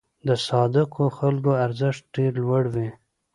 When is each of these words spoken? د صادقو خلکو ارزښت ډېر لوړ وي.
د 0.27 0.29
صادقو 0.47 1.05
خلکو 1.17 1.51
ارزښت 1.65 2.01
ډېر 2.15 2.33
لوړ 2.43 2.63
وي. 2.73 2.89